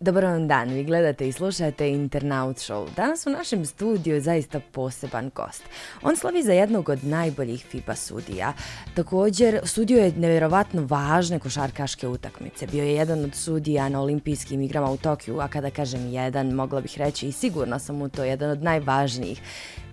[0.00, 2.88] Dobar vam dan, vi gledate i slušate Internaut Show.
[2.96, 5.62] Danas u našem studiju je zaista poseban gost.
[6.02, 8.52] On slavi za jednog od najboljih FIBA sudija.
[8.94, 12.66] Također, sudio je nevjerovatno važne košarkaške utakmice.
[12.66, 16.80] Bio je jedan od sudija na olimpijskim igrama u Tokiju, a kada kažem jedan, mogla
[16.80, 19.42] bih reći i sigurno sam mu to jedan od najvažnijih.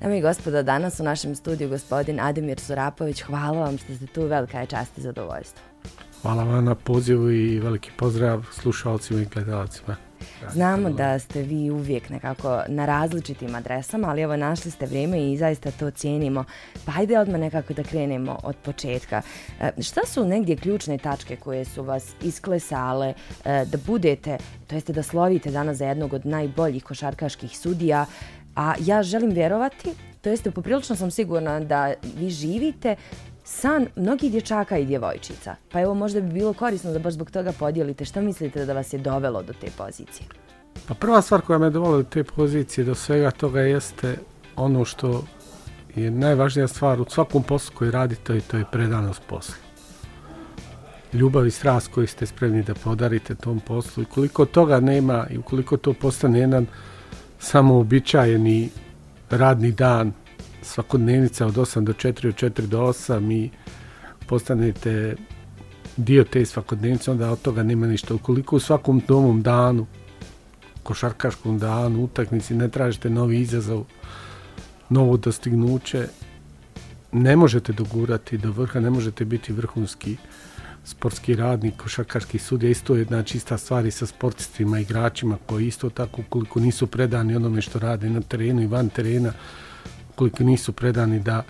[0.02, 4.22] Dame i gospodo, danas u našem studiju gospodin Ademir Surapović, hvala vam što ste tu,
[4.22, 5.75] velika je čast i zadovoljstvo.
[6.26, 9.96] Hvala vam na pozivu i veliki pozdrav slušalcima i gledalcima.
[10.52, 15.38] Znamo da ste vi uvijek nekako na različitim adresama, ali evo našli ste vrijeme i
[15.38, 16.44] zaista to cijenimo.
[16.86, 19.22] Pa hajde odmah nekako da krenemo od početka.
[19.62, 23.14] E, šta su negdje ključne tačke koje su vas isklesale
[23.46, 24.38] e, da budete,
[24.68, 28.06] to jeste da slovite danas za jednog od najboljih košarkaških sudija,
[28.56, 32.96] a ja želim vjerovati, to jeste poprilično sam sigurna da vi živite
[33.48, 35.56] san mnogih dječaka i djevojčica.
[35.72, 38.94] Pa evo možda bi bilo korisno da baš zbog toga podijelite što mislite da vas
[38.94, 40.28] je dovelo do te pozicije.
[40.88, 44.18] Pa prva stvar koja me dovela do te pozicije, do svega toga jeste
[44.56, 45.24] ono što
[45.96, 49.56] je najvažnija stvar u svakom poslu koji radite i to je predanost poslu.
[51.14, 55.38] Ljubav i strast koju ste spremni da podarite tom poslu i koliko toga nema i
[55.38, 56.66] ukoliko to postane jedan
[57.40, 58.70] samoobičajeni
[59.30, 60.14] radni dan
[60.66, 63.50] svakodnevnica od 8 do 4, od 4 do 8 i
[64.28, 65.16] postanete
[65.98, 68.14] dio te svakodnevnice, onda od toga nema ništa.
[68.14, 69.86] Ukoliko u svakom domom danu,
[70.84, 73.86] košarkaškom danu, utakmici ne tražite novi izazov,
[74.90, 76.08] novo dostignuće,
[77.12, 80.18] ne možete dogurati do vrha, ne možete biti vrhunski
[80.86, 85.90] sportski radnik, košarkaški sudija, isto je jedna čista stvar i sa sportistima, igračima koji isto
[85.90, 89.34] tako ukoliko nisu predani onome što rade na terenu i van terena,
[90.16, 91.44] koliko nisu predani da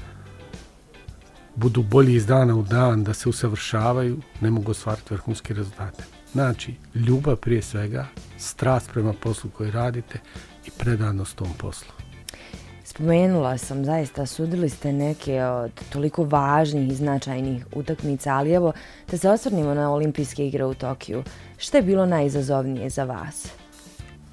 [1.55, 6.03] budu bolji iz dana u dan, da se usavršavaju, ne mogu ostvariti vrhunske rezultate.
[6.31, 10.19] Znači, ljubav prije svega, strast prema poslu koji radite
[10.65, 11.91] i predanost tom poslu.
[12.83, 18.73] Spomenula sam, zaista sudili ste neke od toliko važnih i značajnih utakmica, ali evo
[19.11, 21.23] da se osvrnimo na olimpijske igre u Tokiju.
[21.57, 23.47] Što je bilo najizazovnije za vas?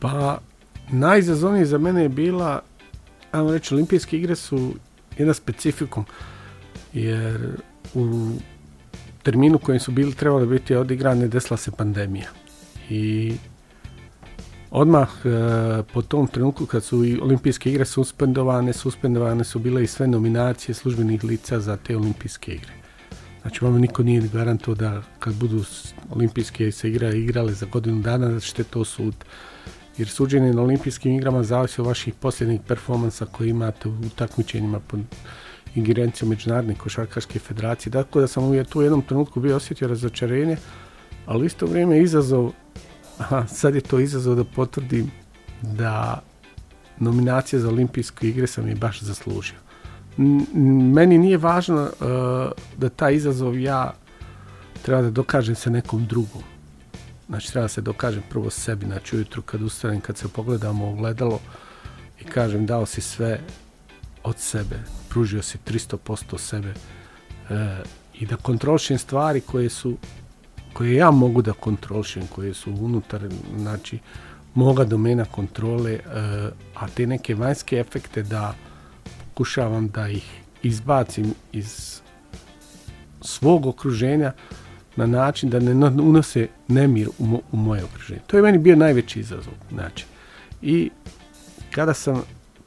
[0.00, 0.38] Pa,
[0.90, 2.62] najizazovnije za mene je bila
[3.32, 4.74] ajmo reći, olimpijske igre su
[5.18, 6.04] jedna specifikum,
[6.92, 7.56] jer
[7.94, 8.30] u
[9.22, 12.28] terminu kojem su bili trebali biti odigrane desila se pandemija.
[12.90, 13.32] I
[14.70, 19.86] odmah e, po tom trenutku kad su i olimpijske igre suspendovane, suspendovane su bile i
[19.86, 22.72] sve nominacije službenih lica za te olimpijske igre.
[23.42, 25.64] Znači, vama niko nije garantuo da kad budu
[26.10, 29.14] olimpijske se igre igrale za godinu dana, da ćete to sud
[29.98, 35.00] jer suđenje na olimpijskim igrama zavisi od vaših posljednjih performansa koje imate u takmičenjima pod
[35.74, 37.90] ingerencijom Međunarodne košarkaške federacije.
[37.90, 40.56] Dakle, da sam u tu jednom trenutku bio osjetio razočarenje,
[41.26, 42.50] ali isto vrijeme izazov,
[43.18, 45.10] aha, sad je to izazov da potvrdim
[45.62, 46.22] da
[46.98, 49.58] nominacija za olimpijske igre sam je baš zaslužio.
[50.94, 51.88] Meni nije važno uh,
[52.76, 53.94] da taj izazov ja
[54.82, 56.42] treba da dokažem se nekom drugom.
[57.32, 61.40] Znači treba se dokažem prvo sebi, znači ujutru kad ustanem, kad se pogledamo u gledalo
[62.20, 63.40] i kažem dao si sve
[64.22, 64.76] od sebe,
[65.08, 67.82] pružio si 300% sebe e,
[68.14, 69.96] i da kontrolišem stvari koje su
[70.72, 73.28] koje ja mogu da kontrolišem, koje su unutar,
[73.58, 73.98] znači
[74.54, 76.00] moga domena kontrole, e,
[76.74, 78.54] a te neke vanjske efekte da
[79.24, 82.00] pokušavam da ih izbacim iz
[83.20, 84.32] svog okruženja,
[84.96, 88.20] na način da ne unose nemir u, u moje okruženje.
[88.26, 89.52] To je meni bio najveći izazov.
[89.70, 90.04] Znači.
[90.62, 90.90] I
[91.70, 92.22] kada sam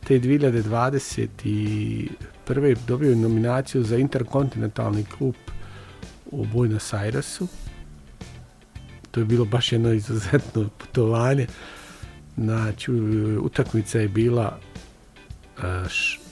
[0.07, 2.77] te 2021.
[2.87, 5.35] dobio nominaciju za interkontinentalni klub
[6.25, 7.47] u Buenos Airesu,
[9.11, 11.47] to je bilo baš jedno izuzetno putovanje.
[12.37, 12.91] Znači,
[13.41, 14.59] utakmica je bila
[15.57, 15.63] uh,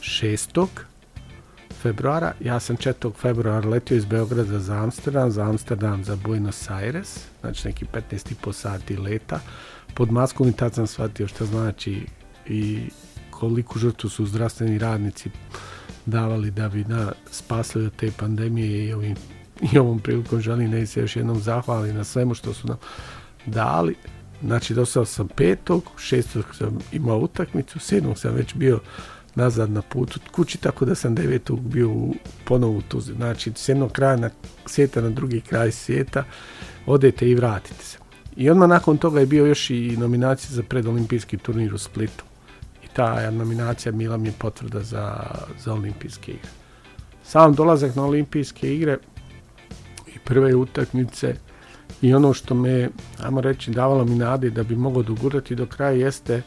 [0.02, 0.70] šestog,
[1.84, 2.34] februara.
[2.40, 3.12] Ja sam 4.
[3.22, 8.98] februara letio iz Beograda za Amsterdam, za Amsterdam za Buenos Aires, znači neki 15,5 sati
[8.98, 9.40] leta.
[9.94, 12.06] Pod maskom i tad sam shvatio što znači
[12.48, 12.90] i
[13.30, 15.30] koliko žrtvu su zdravstveni radnici
[16.06, 19.16] davali da bi na, spasili od te pandemije i, ovim,
[19.74, 22.78] i ovom prilikom želim da se još jednom zahvali na svemu što su nam
[23.46, 23.96] dali.
[24.44, 28.80] Znači, dostao sam petog, šestog sam imao utakmicu, sedmog sam već bio
[29.36, 32.14] nazad na putu kući, tako da sam devetog bio u,
[32.46, 33.02] ponovo tu.
[33.02, 34.30] Znači, s jednog kraja na,
[34.66, 36.24] svijeta na drugi kraj svijeta,
[36.86, 37.98] odete i vratite se.
[38.36, 42.24] I odmah nakon toga je bio još i nominacija za predolimpijski turnir u Splitu.
[42.84, 45.18] I ta nominacija bila mi je potvrda za,
[45.64, 46.50] za olimpijske igre.
[47.24, 48.98] Sam dolazak na olimpijske igre
[50.08, 51.36] i prve utakmice
[52.02, 52.90] i ono što me,
[53.24, 56.42] ajmo reći, davalo mi nade da bi mogao dogurati do kraja jeste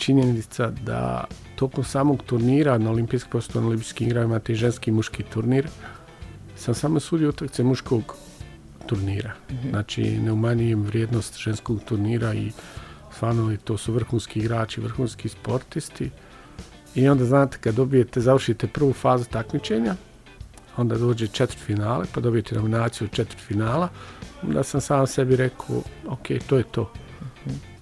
[0.00, 1.24] činjenica da
[1.56, 5.68] tokom samog turnira na olimpijskim postoju na olimpijskim igrama imate i ženski i muški turnir.
[6.56, 8.16] Sam samo sudio utakmice muškog
[8.86, 9.32] turnira.
[9.50, 9.68] Mhm.
[9.70, 12.52] Znači ne umanjujem vrijednost ženskog turnira i
[13.14, 16.10] stvarno to su vrhunski igrači, vrhunski sportisti.
[16.94, 19.94] I onda znate kad dobijete, završite prvu fazu takmičenja,
[20.76, 23.88] onda dođe četvrt finale, pa dobijete nominaciju četvrt finala,
[24.42, 26.92] onda sam sam sebi rekao, ok, to je to.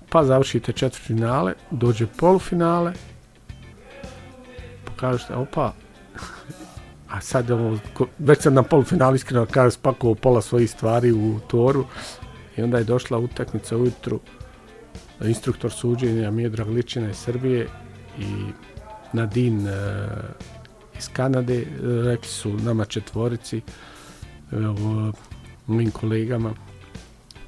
[0.08, 2.92] Pa završite četvrt finale, dođe polufinale,
[4.84, 5.72] pa kažete, opa,
[7.08, 7.78] a sad ovo,
[8.18, 11.84] već sam na polufinalu iskreno kada spakovao pola svojih stvari u toru.
[12.56, 14.20] I onda je došla utakmica ujutru.
[15.24, 17.66] Instruktor suđenja Miodrag Ličina iz Srbije
[18.18, 18.24] i
[19.12, 19.72] Nadin e,
[20.98, 21.66] iz Kanade,
[22.04, 23.60] rekli su nama četvorici,
[25.66, 26.54] mojim kolegama,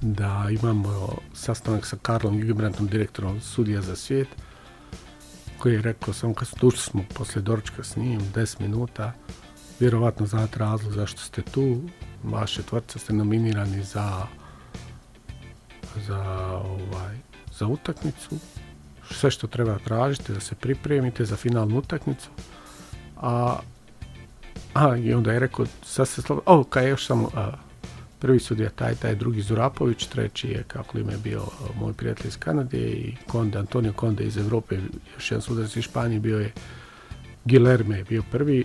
[0.00, 4.28] da imamo sastanak sa Karlom Gibrantom, direktorom sudija za svijet,
[5.58, 9.12] koji je rekao, samo kad smo smo poslije doručka s njim, 10 minuta,
[9.80, 11.80] vjerovatno znate razlog zašto ste tu,
[12.22, 14.26] vaše tvrtce ste nominirani za
[16.06, 16.20] za
[16.64, 17.16] ovaj
[17.58, 18.30] za utakmicu.
[19.10, 22.30] Sve što treba tražiti da se pripremite za finalnu utakmicu.
[23.16, 23.58] A
[24.74, 27.30] a i onda je rekao sad se slobodno o kaj još samo
[28.20, 31.42] prvi sudija taj taj drugi Zurapović treći je kako ime bio
[31.80, 34.78] moj prijatelj iz Kanade i Konde Antonio Konde iz Europe
[35.14, 36.52] još jedan sudac iz Španije bio je
[37.44, 38.64] Gilerme je bio prvi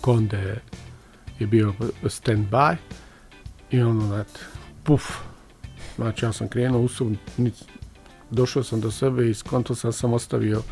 [0.00, 0.60] Konde
[1.38, 1.74] je bio
[2.08, 2.76] stand by
[3.70, 4.40] i ono, znate,
[4.84, 5.02] puf.
[5.96, 6.88] Znači, ja sam krenuo u
[8.30, 10.62] došao sam do sebe i skonto sam sam ostavio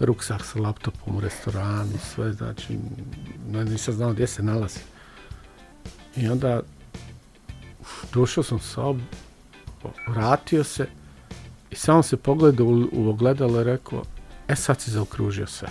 [0.00, 2.78] ruksak sa laptopom u restoranu, sve, znači,
[3.48, 4.80] nisam znao gdje se nalazi.
[6.16, 6.62] I onda
[8.12, 8.96] došao sam sob,
[10.08, 10.86] vratio se
[11.70, 14.02] i samo se pogledao u, ogledalo i rekao,
[14.48, 15.68] e sad si zaokružio sve.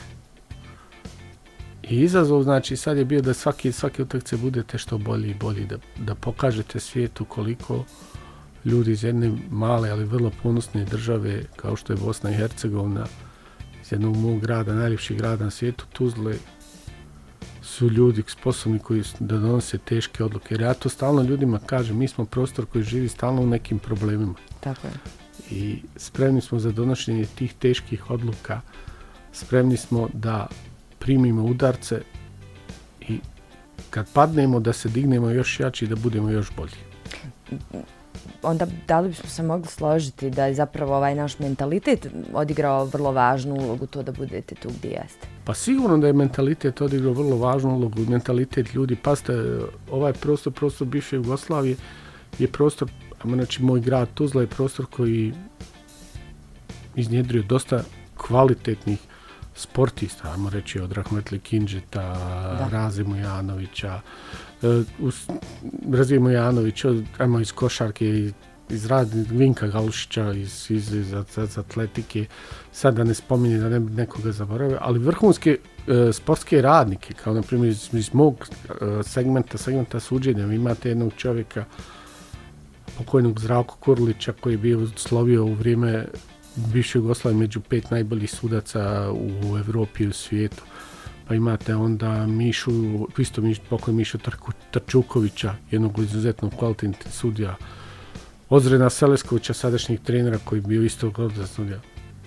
[1.84, 5.66] I izazov, znači, sad je bio da svaki, svaki utakce budete što bolji i bolji,
[5.66, 7.86] da, da pokažete svijetu koliko
[8.66, 13.06] ljudi iz jedne male, ali vrlo ponosne države, kao što je Bosna i Hercegovina,
[13.82, 16.36] iz jednog mog grada, najljepših grada na svijetu, Tuzle,
[17.66, 20.54] su ljudi sposobni koji da donose teške odluke.
[20.54, 24.34] Jer ja to stalno ljudima kažem, mi smo prostor koji živi stalno u nekim problemima.
[24.60, 24.94] Tako je.
[25.50, 28.62] I spremni smo za donošenje tih teških odluka.
[29.32, 30.48] Spremni smo da
[31.00, 32.02] primimo udarce
[33.02, 33.20] i
[33.90, 36.80] kad padnemo da se dignemo još jači i da budemo još bolji.
[38.44, 43.12] Onda da li bismo se mogli složiti da je zapravo ovaj naš mentalitet odigrao vrlo
[43.12, 45.28] važnu ulogu to da budete tu gdje jeste?
[45.46, 48.96] Pa sigurno da je mentalitet odigrao vrlo važnu ulogu, mentalitet ljudi.
[48.96, 49.60] Pazite,
[49.92, 51.76] ovaj prostor, prostor bivše Jugoslavije
[52.40, 52.90] je prostor,
[53.24, 55.34] znači moj grad Tuzla je prostor koji
[56.96, 57.84] iznjedrio dosta
[58.18, 59.00] kvalitetnih
[59.56, 62.18] sportista, ajmo reći od Rahmetli Kinđeta,
[62.72, 64.02] Razimu Janovića,
[64.64, 64.84] e,
[65.92, 68.32] Razimu Janovića, ajmo iz košarke,
[68.70, 71.14] iz radi Vinka Galušića iz, iz, iz,
[71.58, 72.26] atletike,
[72.72, 77.42] sad da ne spominje da ne nekoga zaboravio, ali vrhunske e, sportske radnike, kao na
[77.42, 81.66] primjer iz, iz mog e, segmenta, segmenta suđenja, vi imate jednog čovjeka,
[82.98, 86.06] pokojnog Zdravko Kurlića koji je bio slovio u vrijeme
[86.56, 90.64] bivšoj Jugoslaviji među pet najboljih sudaca u Europi i u svijetu.
[91.28, 92.72] Pa imate onda Mišu,
[93.18, 94.18] isto Miš, pokoj Mišu
[94.72, 97.56] Trčukovića, jednog izuzetno kvalitetnog sudija.
[98.50, 101.80] Ozrena Seleskovića, sadašnjeg trenera koji je bio isto kvalitetnog sudija.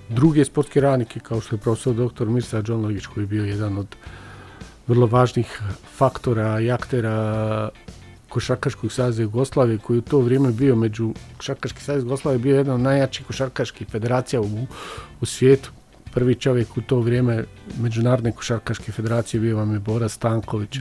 [0.09, 2.27] Druge sportske radnike kao što je profesor dr.
[2.27, 3.87] Mirsa Džonlović koji je bio jedan od
[4.87, 5.61] vrlo važnih
[5.97, 7.69] faktora i aktera
[8.29, 12.81] košarkaškog saveza Jugoslavije koji u to vrijeme bio među košarkaški savez Jugoslavije bio jedan od
[12.81, 14.67] najjačih košarkaških federacija u,
[15.21, 15.71] u svijetu.
[16.15, 17.45] Prvi čovjek u to vrijeme
[17.81, 20.79] Međunarodne košarkaške federacije bio vam je Bora Stanković.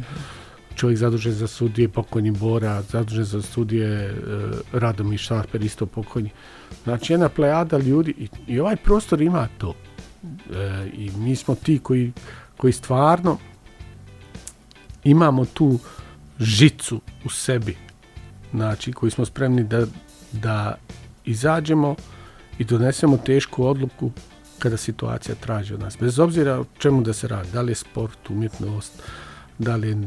[0.75, 4.13] Čovjek zadužen za sudije, pokojni Bora, zadužen za studije e,
[4.73, 6.29] Radomir Šarper, isto pokojni.
[6.83, 9.75] Znači jedna plejada ljudi i, i ovaj prostor ima to.
[10.53, 12.13] E, I mi smo ti koji,
[12.57, 13.37] koji stvarno
[15.03, 15.79] imamo tu
[16.39, 17.77] žicu u sebi,
[18.51, 19.85] znači koji smo spremni da,
[20.31, 20.77] da
[21.25, 21.95] izađemo
[22.59, 24.11] i donesemo tešku odluku
[24.59, 25.97] kada situacija traži od nas.
[25.99, 28.93] Bez obzira o čemu da se radi, da li je sport, umjetnost,
[29.59, 29.97] da li je e,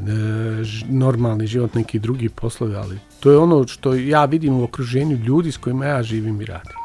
[0.88, 5.52] normalni život, neki drugi poslovi, ali to je ono što ja vidim u okruženju ljudi
[5.52, 6.80] s kojima ja živim i radim.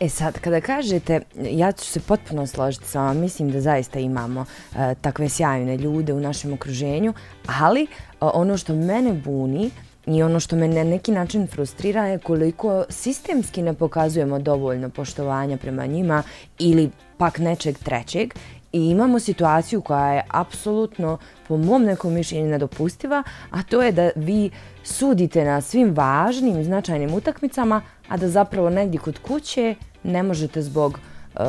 [0.00, 4.44] E sad, kada kažete, ja ću se potpuno složiti sa vama, mislim da zaista imamo
[4.76, 7.14] e, takve sjajne ljude u našem okruženju,
[7.46, 7.86] ali
[8.20, 9.70] ono što mene buni
[10.06, 15.56] i ono što me na neki način frustrira je koliko sistemski ne pokazujemo dovoljno poštovanja
[15.56, 16.22] prema njima
[16.58, 18.34] ili pak nečeg trećeg
[18.72, 21.18] i imamo situaciju koja je apsolutno
[21.48, 24.50] po mom nekom mišljenju nedopustiva, a to je da vi
[24.84, 30.62] sudite na svim važnim i značajnim utakmicama, a da zapravo negdje kod kuće ne možete
[30.62, 30.98] zbog
[31.34, 31.42] uh,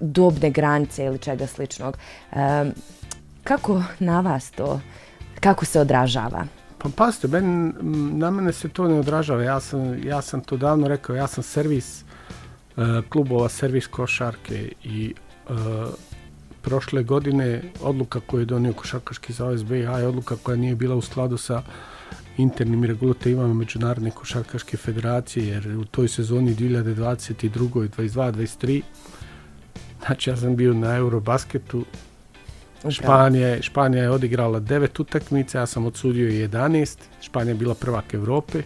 [0.00, 1.98] dobne granice ili čega sličnog.
[2.32, 2.72] Um,
[3.44, 4.80] kako na vas to,
[5.40, 6.44] kako se odražava?
[6.78, 7.74] Pa pazite, ben,
[8.18, 9.42] na mene se to ne odražava.
[9.42, 15.14] Ja sam, ja sam to davno rekao, ja sam servis uh, klubova, servis košarke i
[15.48, 15.56] uh,
[16.62, 21.00] prošle godine odluka koju je donio Košarkaški zavez BiH je odluka koja nije bila u
[21.00, 21.62] skladu sa
[22.36, 27.88] internim regulativama Međunarodne košarkaške federacije, jer u toj sezoni 2022.
[27.88, 28.82] 22 23
[30.06, 31.84] znači ja sam bio na Eurobasketu
[32.90, 38.62] Španija, Španija je odigrala devet utakmica, ja sam odsudio 11, Španija je bila prvak Europe,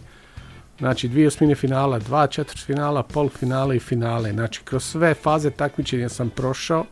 [0.78, 3.04] znači dvije osmine finala, dva četvrtfinala,
[3.38, 6.84] finale i finale, znači kroz sve faze takmičenja sam prošao,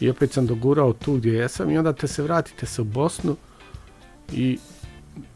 [0.00, 3.36] i opet sam dogurao tu gdje jesam i onda te se vratite se u Bosnu
[4.32, 4.58] i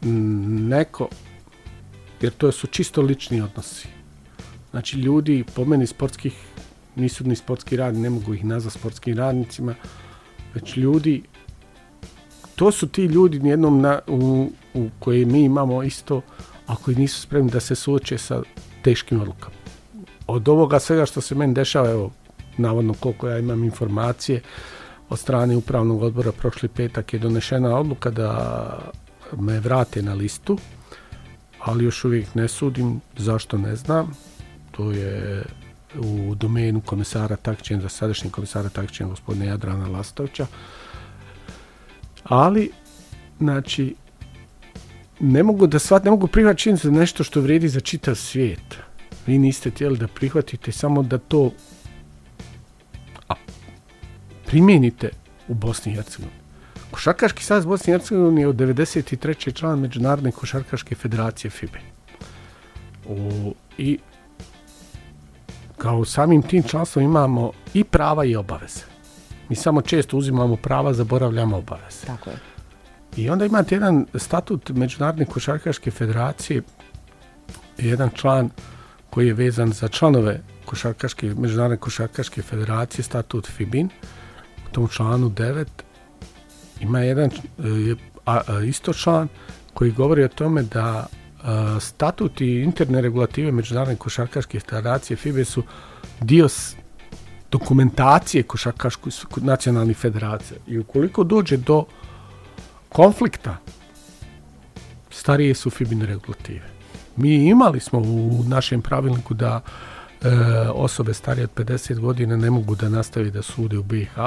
[0.01, 1.07] neko,
[2.21, 3.87] jer to su čisto lični odnosi.
[4.71, 6.33] Znači ljudi po meni sportskih
[6.95, 9.75] nisu ni sportski radni, ne mogu ih nazvati sportskim radnicima,
[10.53, 11.23] već ljudi,
[12.55, 16.21] to su ti ljudi nijednom na, u, u koje mi imamo isto,
[16.67, 18.41] a koji nisu spremni da se suoče sa
[18.81, 19.55] teškim odlukama.
[20.27, 22.11] Od ovoga svega što se meni dešava, evo,
[22.57, 24.41] navodno koliko ja imam informacije
[25.09, 28.79] od strane upravnog odbora prošli petak je donešena odluka da
[29.37, 30.57] me vrate na listu
[31.59, 34.11] ali još uvijek ne sudim zašto ne znam
[34.71, 35.43] to je
[35.99, 40.47] u domenu komisara takćenja za sadašnji komisara takćenja gospodina Jadrana Lastovića
[42.23, 42.71] ali
[43.39, 43.95] znači
[45.19, 48.77] ne mogu da svat, ne mogu prihvatiti za nešto što vrijedi za čitav svijet
[49.27, 51.51] vi niste htjeli da prihvatite samo da to
[54.45, 55.09] primijenite
[55.47, 56.37] u Bosni i Hercegovini.
[56.91, 59.53] Košarkaški savez Bosni i Hercegovini je od 93.
[59.53, 61.79] član Međunarodne košarkaške federacije FIBE.
[63.05, 63.99] U, I
[65.83, 68.81] kao samim tim članstvom imamo i prava i obaveze.
[69.49, 72.05] Mi samo često uzimamo prava, zaboravljamo obaveze.
[72.05, 72.37] Tako je.
[73.17, 76.61] I onda imate jedan statut Međunarodne košarkaške federacije,
[77.77, 78.49] jedan član
[79.09, 83.89] koji je vezan za članove košarkaške, Međunarodne košarkaške federacije, statut FIBIN,
[84.71, 85.65] tom članu 9
[86.79, 89.27] ima jedan e, a, a, isto član
[89.73, 91.05] koji govori o tome da
[91.79, 95.63] statut i interne regulative Međunarodne košarkaške federacije FIBE su
[96.21, 96.47] dio
[97.51, 100.57] dokumentacije košarkaškoj nacionalnih federacija.
[100.67, 101.85] I ukoliko dođe do
[102.89, 103.57] konflikta,
[105.09, 106.69] starije su FIBIN regulative.
[107.15, 110.29] Mi imali smo u našem pravilniku da e,
[110.73, 114.17] osobe starije od 50 godina ne mogu da nastavi da sude u BiH,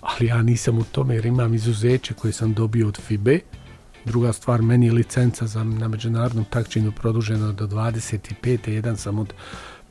[0.00, 3.40] ali ja nisam u tome jer imam izuzeće koje sam dobio od FIBE.
[4.06, 8.68] Druga stvar, meni je licenca za, na međunarodnom takčenju produžena do 25.
[8.68, 9.32] Jedan sam od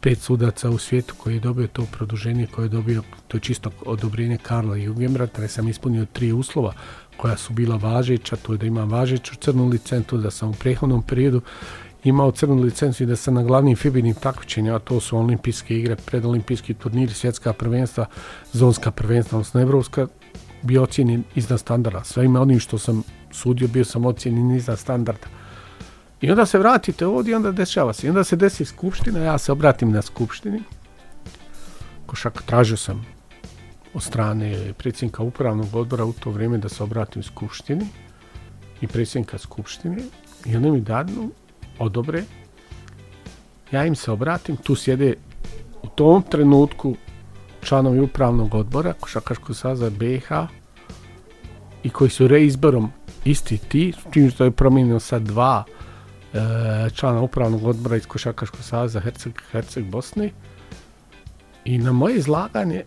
[0.02, 3.72] pet sudaca u svijetu koji je dobio to produženje, koje je dobio, to je čisto
[3.86, 6.74] odobrenje Karla Jugenbrata, jer sam ispunio tri uslova
[7.18, 11.04] koja su bila važeća, to je da imam važeću crnu licentu, da sam u prehodnom
[11.04, 11.42] periodu
[12.04, 15.96] imao crnu licencu i da sam na glavnim fibinim takmičenjima, a to su olimpijske igre,
[15.96, 18.06] predolimpijski turniri, svjetska prvenstva,
[18.54, 20.08] zonska prvenstva, odnosno evropska,
[20.62, 22.04] bio ocijenjen iznad standarda.
[22.04, 23.04] Sve ime onim što sam
[23.36, 25.28] sudio, bio sam ocijenjen iznad standarda.
[26.22, 28.08] I onda se vratite ovdje i onda dešava se.
[28.08, 30.64] I onda se desi skupština, ja se obratim na skupštini.
[32.06, 33.06] Košak, tražio sam
[33.94, 37.88] od strane predsjednika upravnog odbora u to vrijeme da se obratim skupštini
[38.82, 39.98] i predsjednika skupštine
[40.46, 41.32] i onda mi dadnu
[41.80, 42.24] odobre,
[43.72, 45.14] ja im se obratim, tu sjede
[45.84, 46.96] u tom trenutku
[47.62, 50.30] članovi upravnog odbora Košakaškog saza BiH
[51.84, 52.92] i koji su reizborom
[53.26, 55.64] isti ti, čim što je promijenio sad dva
[56.34, 60.30] e, člana upravnog odbora iz Košakaškog saza Herceg, Herceg Bosne
[61.66, 62.84] i na moje izlaganje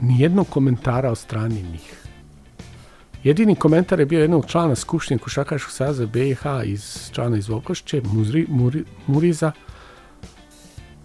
[0.00, 2.04] nijednog komentara od strane njih.
[3.24, 8.02] Jedini komentar je bio jednog člana Skupštine Košakaškog saza BiH iz člana iz Vokošće,
[8.48, 9.52] Muri, Muriza,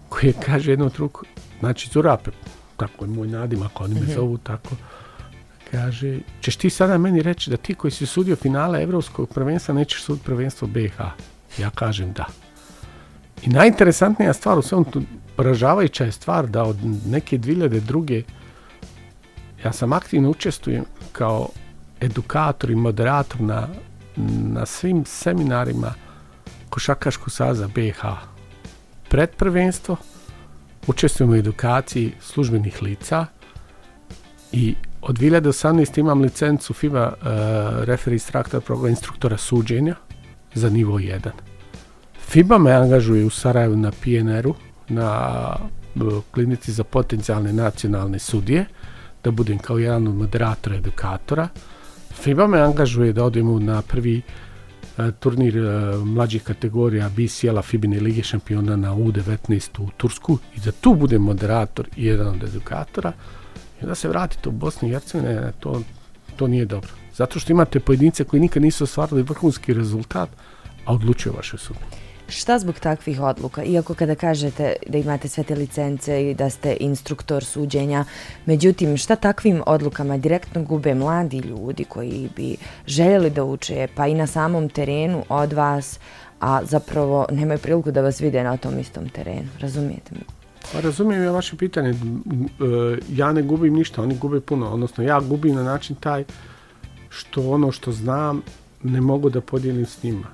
[0.08, 1.24] koji je kaže jednom truku,
[1.60, 2.30] znači Zurape,
[2.76, 4.14] tako je moj nadimak, oni me -hmm.
[4.14, 4.70] zovu tako,
[5.74, 10.02] kaže, ćeš ti sada meni reći da ti koji si sudio finale Evropskog prvenstva nećeš
[10.02, 11.00] sud prvenstvo BiH?
[11.58, 12.26] Ja kažem da.
[13.42, 14.84] I najinteresantnija stvar u svemu
[15.36, 16.76] poražavajuća je stvar da od
[17.06, 18.22] neke 2002.
[19.64, 21.48] ja sam aktivno učestvujem kao
[22.00, 23.68] edukator i moderator na,
[24.56, 25.94] na svim seminarima
[26.70, 28.02] Košakaškog saza BiH.
[29.08, 29.96] Pred prvenstvo
[30.86, 33.26] učestvujem u edukaciji službenih lica
[34.52, 34.74] i
[35.08, 35.98] od 2018.
[35.98, 37.28] imam licencu FIBA uh,
[37.84, 39.94] referee instructor program instruktora suđenja
[40.54, 41.30] za nivo 1.
[42.20, 44.54] FIBA me angažuje u Sarajevu na PNR-u,
[44.88, 45.56] na
[46.30, 48.66] klinici za potencijalne nacionalne sudije,
[49.24, 51.48] da budem kao jedan od moderatora edukatora.
[52.14, 54.22] FIBA me angažuje da odemo na prvi
[54.98, 60.72] uh, turnir uh, mlađih kategorija BCL-a Fibine Lige šampiona na U19 u Tursku i da
[60.72, 63.12] tu budem moderator i jedan od edukatora
[63.82, 65.82] i da se vratite u Bosnu i Hercegovine, to,
[66.36, 66.90] to nije dobro.
[67.14, 70.28] Zato što imate pojedince koji nikad nisu ostvarili vrhunski rezultat,
[70.84, 72.04] a odlučuju vaše sudbine.
[72.28, 73.64] Šta zbog takvih odluka?
[73.64, 78.04] Iako kada kažete da imate sve te licence i da ste instruktor suđenja,
[78.46, 84.14] međutim, šta takvim odlukama direktno gube mladi ljudi koji bi željeli da uče, pa i
[84.14, 85.98] na samom terenu od vas,
[86.40, 89.48] a zapravo nemaju priliku da vas vide na tom istom terenu.
[89.60, 90.43] Razumijete me?
[90.72, 91.90] Pa razumijem ja vaše pitanje.
[91.90, 91.94] E,
[93.12, 94.70] ja ne gubim ništa, oni gube puno.
[94.70, 96.24] Odnosno, ja gubim na način taj
[97.08, 98.42] što ono što znam
[98.82, 100.26] ne mogu da podijelim s njima.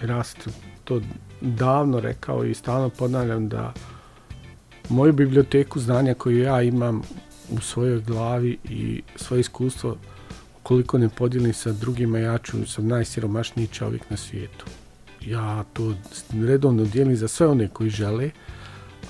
[0.00, 0.52] Jer ja sam
[0.84, 1.00] to
[1.40, 3.72] davno rekao i stalno ponavljam da
[4.88, 7.02] moju biblioteku znanja koju ja imam
[7.50, 9.96] u svojoj glavi i svoje iskustvo
[10.62, 14.66] koliko ne podijelim sa drugima, ja ću sam najsiromašniji čovjek na svijetu.
[15.20, 15.94] Ja to
[16.32, 18.30] redovno dijelim za sve one koji žele,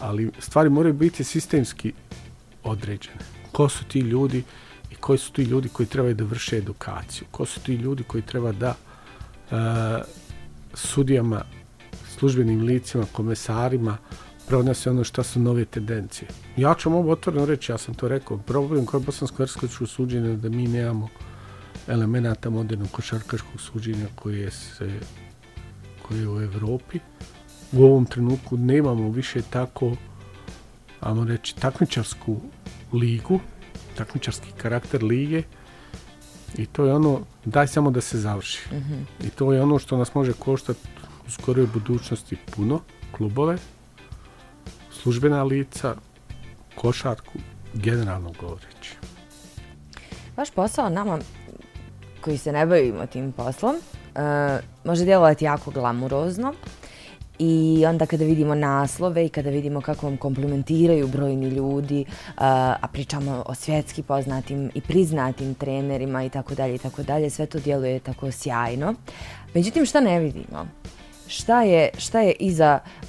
[0.00, 1.92] ali stvari moraju biti sistemski
[2.64, 3.18] određene.
[3.52, 4.42] Ko su ti ljudi
[4.90, 7.26] i koji su ti ljudi koji trebaju da vrše edukaciju?
[7.30, 8.74] Ko su ti ljudi koji treba da
[9.50, 9.56] uh,
[10.74, 11.42] sudijama,
[12.18, 13.96] službenim licima, komesarima
[14.48, 16.28] pronose ono što su nove tendencije.
[16.56, 20.48] Ja ću mogu otvoreno reći, ja sam to rekao, problem koji je bosansko-herskoviću suđenje da
[20.48, 21.08] mi nemamo
[21.88, 25.00] elemenata modernog košarkaškog suđenja koje se
[26.02, 26.98] koje je u Evropi
[27.72, 29.92] u ovom trenutku nemamo više tako,
[31.00, 32.36] ajmo reći, takmičarsku
[32.92, 33.40] ligu,
[33.96, 35.42] takmičarski karakter lige
[36.56, 38.60] i to je ono, daj samo da se završi.
[38.72, 39.26] Mm -hmm.
[39.26, 40.88] I to je ono što nas može koštati
[41.26, 42.80] u skoroj budućnosti puno,
[43.12, 43.58] klubove,
[44.90, 45.94] službena lica,
[46.74, 47.38] košarku,
[47.74, 48.96] generalno govoreći.
[50.36, 51.18] Vaš posao nama
[52.20, 53.80] koji se ne bavimo tim poslom uh,
[54.84, 56.54] može djelovati jako glamurozno,
[57.38, 62.04] i onda kada vidimo naslove i kada vidimo kako vam komplementiraju brojni ljudi,
[62.36, 67.46] a pričamo o svjetski poznatim i priznatim trenerima i tako dalje i tako dalje, sve
[67.46, 68.94] to djeluje tako sjajno.
[69.54, 70.66] Međutim, šta ne vidimo?
[71.26, 73.08] Šta je, šta je iza uh,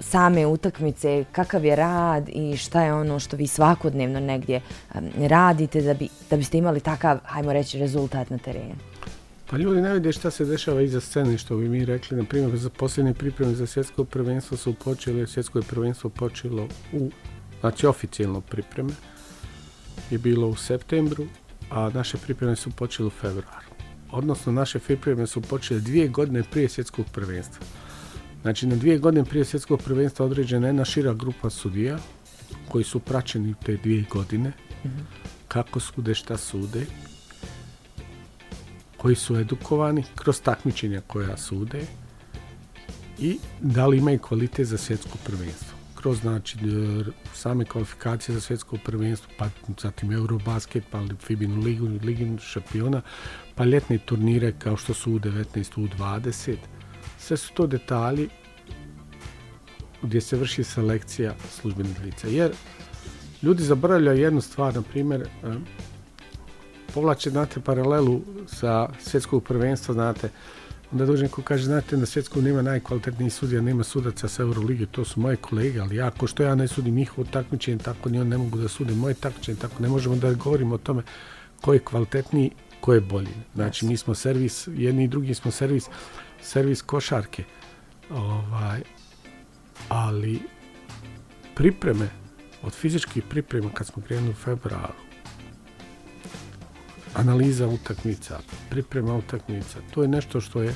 [0.00, 4.60] same utakmice, kakav je rad i šta je ono što vi svakodnevno negdje
[4.94, 8.89] um, radite da, bi, da biste imali takav, hajmo reći, rezultat na terenu?
[9.50, 12.16] Pa ljudi ne vide šta se dešava iza scene, što bi mi rekli.
[12.16, 17.10] Na primjer, za posljednje pripreme za svjetsko prvenstvo su počele, svjetsko je prvenstvo počelo u,
[17.60, 18.92] znači oficijalno pripreme,
[20.10, 21.26] je bilo u septembru,
[21.70, 23.66] a naše pripreme su počele u februaru.
[24.10, 27.66] Odnosno, naše pripreme su počele dvije godine prije svjetskog prvenstva.
[28.42, 31.98] Znači, na dvije godine prije svjetskog prvenstva određena jedna šira grupa sudija
[32.68, 35.04] koji su praćeni te dvije godine, mm -hmm.
[35.48, 36.86] kako sude, šta sude,
[39.00, 41.80] koji su edukovani kroz takmičenja koja sude
[43.18, 45.78] i da li imaju kvalitet za svjetsko prvenstvo.
[45.94, 46.58] Kroz znači
[47.34, 53.02] same kvalifikacije za svjetsko prvenstvo, pa zatim Eurobasket, pa Fibinu ligu, liginu šampiona,
[53.54, 56.56] pa ljetne turnire kao što su U19, U20.
[57.18, 58.28] Sve su to detalji
[60.02, 62.28] gdje se vrši selekcija službenih lica.
[62.28, 62.52] Jer
[63.42, 65.28] ljudi zaboravljaju jednu stvar, na primjer,
[66.90, 70.30] povlače, znate, paralelu sa svjetskog prvenstva, znate,
[70.92, 75.04] onda dođe neko kaže, znate, na svjetskom nema najkvalitetnijih sudija, nema sudaca sa Eurolige, to
[75.04, 78.28] su moje kolege, ali ja, ko što ja ne sudim njihovo takmičenje, tako ni on
[78.28, 81.02] ne mogu da sude moje takmičenje, tako ne možemo da govorimo o tome
[81.60, 82.50] ko je kvalitetniji,
[82.80, 83.34] ko je bolji.
[83.54, 85.88] Znači, mi smo servis, jedni i drugi smo servis,
[86.42, 87.44] servis košarke.
[88.10, 88.82] Ovaj,
[89.88, 90.40] ali
[91.54, 92.08] pripreme,
[92.62, 95.09] od fizičkih priprema kad smo krenuli u februaru,
[97.14, 98.38] analiza utakmica,
[98.70, 100.74] priprema utakmica, to je nešto što je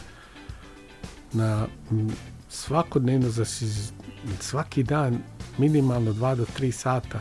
[1.32, 1.66] na
[2.48, 3.44] svakodnevno za
[4.40, 5.18] svaki dan
[5.58, 7.20] minimalno 2 do 3 sata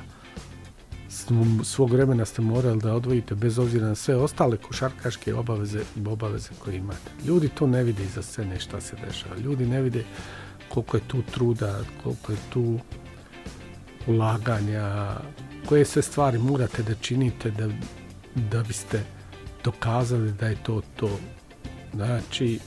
[1.64, 6.50] svog vremena ste morali da odvojite bez obzira na sve ostale košarkaške obaveze i obaveze
[6.60, 7.12] koje imate.
[7.26, 9.36] Ljudi to ne vide iza scene šta se dešava.
[9.36, 10.04] Ljudi ne vide
[10.70, 12.80] koliko je tu truda, koliko je tu
[14.08, 15.16] ulaganja,
[15.66, 17.68] koje sve stvari morate da činite da,
[18.36, 19.04] da biste
[19.64, 21.20] dokazali da je to to.
[21.94, 22.60] Znači,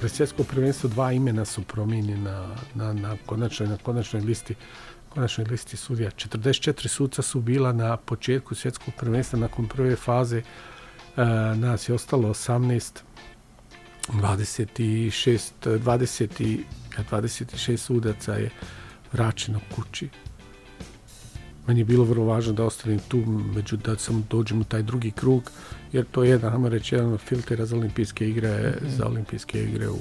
[0.00, 4.54] za svjetsko prvenstvo dva imena su promijenjena na, na, konačnoj, na konačnoj listi
[5.14, 6.10] konačnoj listi sudija.
[6.10, 10.38] 44 suca su bila na početku svjetskog prvenstva nakon prve faze.
[10.38, 10.42] E,
[11.56, 13.00] nas je ostalo 18
[14.08, 16.64] 26 20
[17.10, 18.50] 26 sudaca je
[19.12, 20.08] vraćeno kući.
[21.66, 23.18] Meni je bilo vrlo važno da ostanem tu,
[23.54, 25.50] među da sam dođem u taj drugi krug,
[25.92, 29.62] jer to je jedan, hajmo reći, jedan od filtera za olimpijske igre, mm za olimpijske
[29.64, 29.98] igre u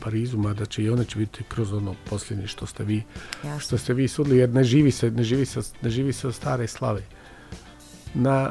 [0.00, 3.02] Parizu, mada će i one će biti kroz ono posljednje što ste vi,
[3.58, 6.34] što ste vi sudili, jer ne živi se, ne živi se, ne živi se od
[6.34, 7.02] stare slave.
[8.14, 8.50] Na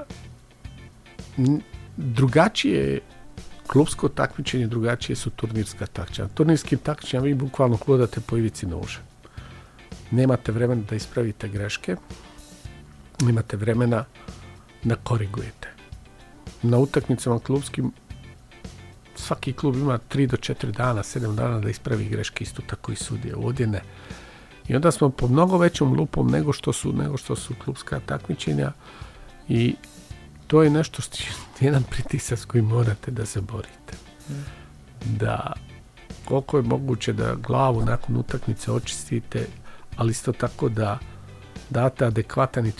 [1.97, 2.99] drugačije
[3.67, 6.27] klubsko takmičenje, drugačije su turnirska takmičenja.
[6.33, 8.99] Turnirskim takmičenjima vi bukvalno hodate po ivici noža.
[10.11, 11.95] Nemate vremena da ispravite greške,
[13.21, 14.05] nemate vremena
[14.83, 15.67] da korigujete.
[16.61, 17.91] Na utakmicama klubskim
[19.15, 22.95] svaki klub ima 3 do 4 dana, 7 dana da ispravi greške, isto tako i
[22.95, 23.35] sudije.
[23.35, 23.81] Ovdje ne.
[24.67, 28.71] I onda smo po mnogo većom lupom nego što su, nego što su klubska takmičenja
[29.49, 29.75] i
[30.47, 31.17] to je nešto što
[31.65, 33.97] jedan pritisak s kojim morate da se borite.
[35.05, 35.53] Da
[36.25, 39.47] koliko je moguće da glavu nakon utakmice očistite,
[39.95, 40.99] ali isto tako da
[41.69, 42.71] date adekvatan i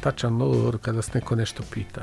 [0.00, 2.02] tačan odgovor kada se neko nešto pita.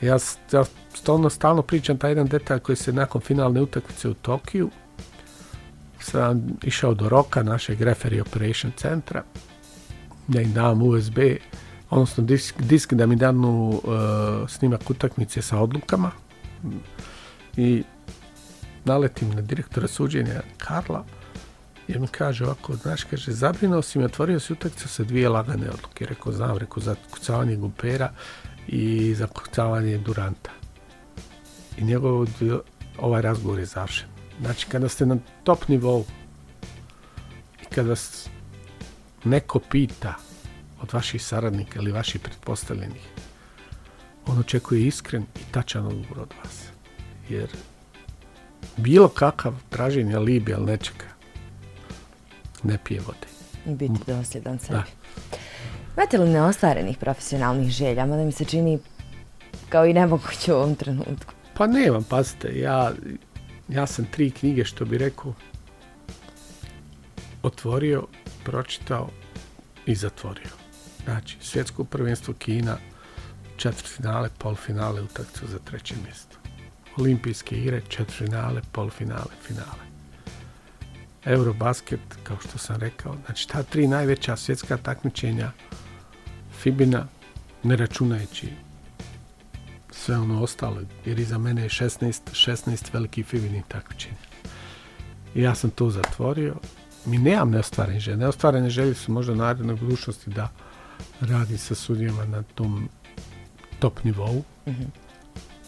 [0.00, 0.18] Ja,
[0.52, 0.64] ja
[0.94, 4.70] stalno, stalno pričam taj jedan detalj koji se nakon finalne utakmice u Tokiju
[6.00, 9.22] sam išao do roka našeg referee operation centra
[10.28, 11.18] da im dam USB
[11.90, 16.10] odnosno disk, disk da mi danu uh, snimak utakmice sa odlukama
[17.56, 17.82] i
[18.84, 21.04] naletim na direktora suđenja Karla
[21.90, 25.70] i mi kaže ovako, znaš, kaže, zabrinuo si mi, otvorio si utakmicu sa dvije lagane
[25.70, 26.06] odluke.
[26.06, 28.12] Rekao, znam, rekao, za kucavanje Gumpera
[28.68, 30.50] i za kucavanje Duranta.
[31.78, 32.26] I njegov
[32.98, 34.08] ovaj razgovor je završen.
[34.40, 36.04] Znači, kada ste na top nivou
[37.62, 37.94] i kada
[39.24, 40.14] neko pita
[40.82, 43.08] od vaših saradnika ili vaših pretpostavljenih,
[44.26, 46.62] on očekuje iskren i tačan odgovor od vas.
[47.28, 47.48] Jer
[48.76, 51.09] bilo kakav traženje alibi, ali nečega,
[52.62, 53.26] ne pije vode.
[53.66, 54.72] I biti dosljedan sebi.
[54.72, 54.84] Da.
[55.96, 58.78] Imate li neostvarenih profesionalnih želja, mada mi se čini
[59.68, 61.34] kao i nemoguće u ovom trenutku?
[61.54, 62.92] Pa nemam, pazite, ja,
[63.68, 65.34] ja sam tri knjige, što bi rekao,
[67.42, 68.06] otvorio,
[68.44, 69.08] pročitao
[69.86, 70.50] i zatvorio.
[71.04, 72.76] Znači, svjetsko prvenstvo Kina,
[73.56, 76.36] četvrtfinale, polfinale, utakcu za treće mjesto.
[76.96, 79.89] Olimpijske igre, četvrtfinale, polfinale, finale.
[81.24, 85.52] Eurobasket, kao što sam rekao, znači ta tri najveća svjetska takmičenja
[86.62, 87.06] Fibina,
[87.62, 88.48] ne računajući
[89.90, 94.16] sve ono ostalo, jer iza mene je 16, 16 velikih Fibinih takmičenja.
[95.34, 96.54] I ja sam to zatvorio.
[97.06, 98.16] Mi nemam neostvarene želje.
[98.16, 100.48] Neostvarene želje su možda naredne budućnosti da
[101.20, 102.88] radi sa sudijama na tom
[103.78, 104.82] top nivou, mhm.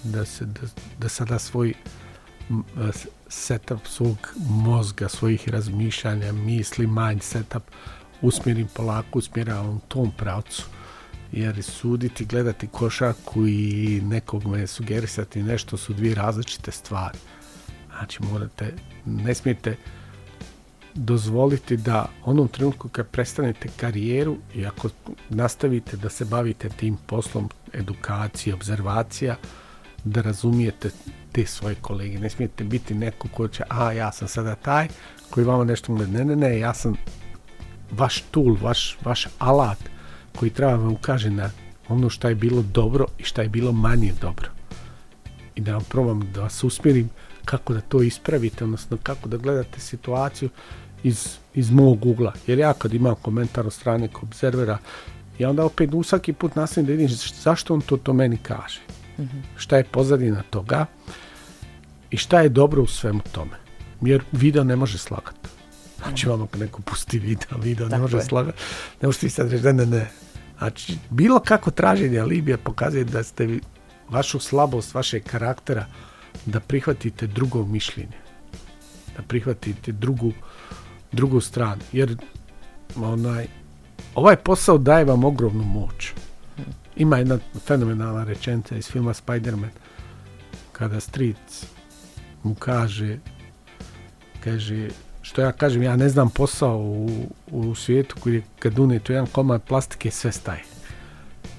[0.02, 0.60] da, se, da,
[0.98, 1.74] da sada svoj
[3.28, 4.16] setup svog
[4.48, 7.62] mozga, svojih razmišljanja, misli, mind setup
[8.22, 10.62] usmjerim polako, usmjeravam tom pravcu.
[11.32, 17.18] Jer suditi, gledati košaku i nekog me sugerisati nešto su dvije različite stvari.
[17.98, 18.74] Znači morate,
[19.06, 19.76] ne smijete
[20.94, 24.88] dozvoliti da onom trenutku kad prestanete karijeru i ako
[25.28, 29.36] nastavite da se bavite tim poslom edukacije, obzervacija,
[30.04, 30.90] da razumijete
[31.32, 32.18] te svoje kolege.
[32.18, 34.88] Ne smijete biti neko ko će, a ja sam sada taj
[35.30, 36.18] koji vama nešto gleda.
[36.18, 36.96] Ne, ne, ne, ja sam
[37.90, 39.78] vaš tool, vaš, vaš alat
[40.38, 41.50] koji treba vam ukaže na
[41.88, 44.48] ono što je bilo dobro i što je bilo manje dobro.
[45.54, 47.10] I da vam probam da vas usmjerim
[47.44, 50.48] kako da to ispravite, odnosno kako da gledate situaciju
[51.02, 52.32] iz, iz mog ugla.
[52.46, 54.78] Jer ja kad imam komentar od strane obzervera,
[55.38, 57.08] ja onda opet svaki put nastavim da vidim
[57.42, 58.80] zašto on to, to meni kaže.
[59.56, 60.86] Šta je pozadina toga
[62.10, 63.56] i šta je dobro u svemu tome.
[64.00, 65.48] Jer video ne može slagati.
[65.98, 68.58] Znači vam ako neko pusti video, video ne može slagati.
[69.02, 70.10] Ne možete sad reći ne, ne, ne.
[70.58, 73.60] Znači, bilo kako traženje alibija pokazuje da ste vi,
[74.08, 75.86] vašu slabost, vašeg karaktera,
[76.46, 78.18] da prihvatite drugo mišljenje.
[79.16, 80.32] Da prihvatite drugu,
[81.12, 81.82] drugu stranu.
[81.92, 82.16] Jer
[82.96, 83.46] onaj,
[84.14, 86.12] ovaj posao daje vam ogromnu moć.
[86.96, 89.70] Ima jedna fenomenalna rečenica iz filma Spider-Man
[90.72, 91.66] kada stric
[92.42, 93.18] mu kaže
[94.44, 94.88] kaže
[95.22, 97.10] što ja kažem, ja ne znam posao u,
[97.46, 100.62] u svijetu koji kad unete jedan komad plastike sve staje.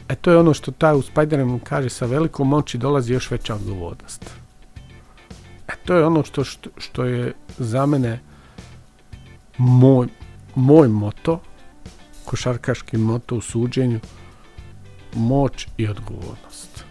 [0.10, 3.56] E to je ono što taj u Spider-Man kaže, sa velikom moći dolazi još veća
[3.56, 4.32] odgovornost.
[5.68, 8.20] E to je ono što, što, što je za mene
[9.58, 10.08] moj,
[10.56, 11.40] moj moto,
[12.26, 14.00] košarkaški moto u suđenju,
[15.16, 16.84] moć i odgovornost.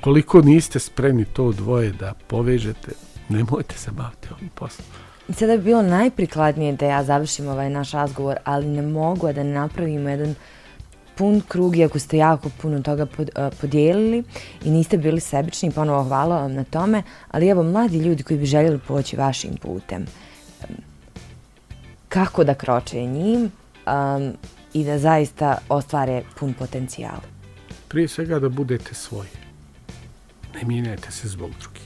[0.00, 2.92] Koliko niste spremni to dvoje da povežete,
[3.28, 4.86] nemojte se baviti ovim poslom.
[5.28, 9.54] Sada bi bilo najprikladnije da ja završim ovaj naš razgovor, ali ne mogu da ne
[9.54, 10.34] napravimo jedan
[11.16, 14.24] pun krug, iako ste jako puno toga pod, uh, podijelili
[14.64, 18.46] i niste bili sebični, ponovo hvala vam na tome, ali evo mladi ljudi koji bi
[18.46, 20.06] željeli poći vašim putem,
[22.08, 23.50] kako da kroče njim
[23.86, 24.32] um,
[24.76, 27.20] i da zaista ostvare pun potencijal?
[27.88, 29.28] Prije svega da budete svoji.
[30.54, 31.82] Ne mijenjajte se zbog drugih.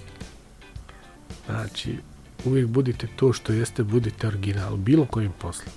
[1.47, 1.99] Znači,
[2.45, 5.75] uvijek budite to što jeste, budite original, bilo kojim poslom.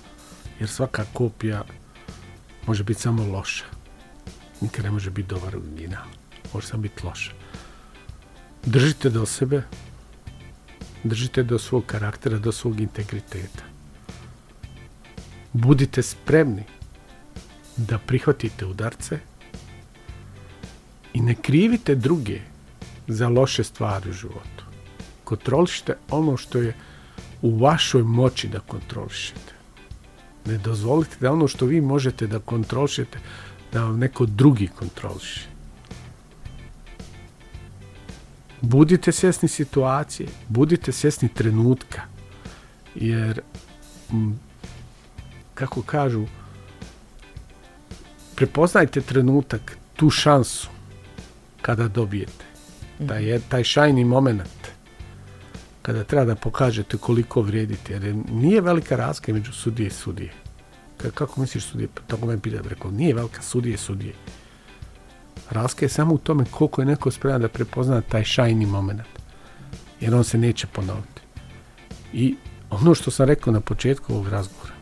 [0.60, 1.64] Jer svaka kopija
[2.66, 3.64] može biti samo loša.
[4.60, 6.06] Nikad ne može biti dobar original.
[6.54, 7.32] Može samo biti loša.
[8.64, 9.62] Držite do sebe,
[11.04, 13.62] držite do svog karaktera, do svog integriteta.
[15.52, 16.64] Budite spremni
[17.76, 19.18] da prihvatite udarce
[21.12, 22.40] i ne krivite druge
[23.08, 24.64] za loše stvari u životu.
[25.24, 26.74] Kontrolišite ono što je
[27.42, 29.52] u vašoj moći da kontrolišete.
[30.46, 33.18] Ne dozvolite da ono što vi možete da kontrolišete,
[33.72, 35.40] da vam neko drugi kontroliše.
[38.60, 42.02] Budite svjesni situacije, budite svjesni trenutka,
[42.94, 43.40] jer,
[45.54, 46.26] kako kažu,
[48.36, 50.68] prepoznajte trenutak, tu šansu
[51.62, 52.44] kada dobijete.
[53.08, 54.74] Taj, je, taj shiny moment
[55.82, 60.32] kada treba da pokažete koliko vrijedite, jer nije velika razlika među sudije i sudije.
[61.14, 61.88] Kako misliš sudije?
[61.94, 64.14] Pa tako me pita, rekao, nije velika sudije i sudije.
[65.50, 69.00] Razlika je samo u tome koliko je neko spreman da prepozna taj shiny moment.
[70.00, 71.20] Jer on se neće ponoviti.
[72.12, 72.36] I
[72.70, 74.74] ono što sam rekao na početku ovog razgovora.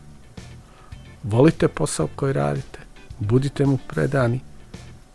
[1.23, 2.79] Volite posao koji radite,
[3.19, 4.39] budite mu predani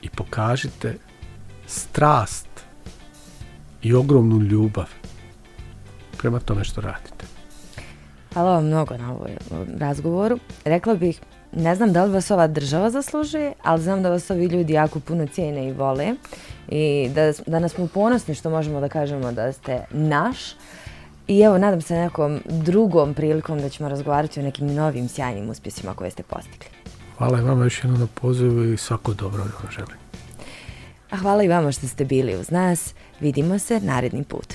[0.02, 0.96] i pokažite
[1.66, 2.48] strast
[3.82, 4.86] i ogromnu ljubav
[6.18, 7.24] prema tome što radite.
[8.32, 9.30] Hvala vam mnogo na ovoj
[9.78, 10.38] razgovoru.
[10.64, 11.20] Rekla bih,
[11.52, 15.00] ne znam da li vas ova država zaslužuje, ali znam da vas ovi ljudi jako
[15.00, 16.14] puno cijene i vole
[16.68, 20.38] i da, da nas smo ponosni što možemo da kažemo da ste naš.
[21.28, 25.94] I evo, nadam se nekom drugom prilikom da ćemo razgovarati o nekim novim sjajnim uspjesima
[25.94, 26.77] koje ste postigli.
[27.18, 29.96] Hvala i vama još jednom na pozivu i svako dobro vam želim.
[31.10, 32.94] A hvala i vama što ste bili uz nas.
[33.20, 34.54] Vidimo se naredni put.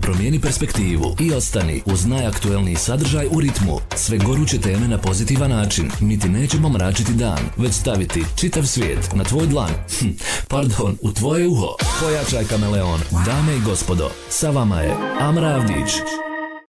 [0.00, 3.78] Promijeni perspektivu i ostani uz najaktuelniji sadržaj u ritmu.
[3.96, 5.90] Sve goruće teme na pozitivan način.
[6.00, 9.70] Mi ti nećemo mračiti dan, već staviti čitav svijet na tvoj dlan.
[9.98, 10.08] Hm,
[10.48, 11.74] pardon, u tvoje uho.
[12.00, 13.00] Pojačaj kameleon.
[13.26, 15.90] Dame i gospodo, sa vama je Amra Avdić.